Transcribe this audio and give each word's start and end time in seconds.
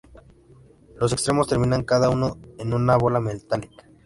Los 0.99 1.13
extremos 1.13 1.47
terminan 1.47 1.83
cada 1.83 2.09
uno 2.09 2.39
en 2.57 2.73
una 2.73 2.97
bola 2.97 3.19
metálica. 3.19 3.85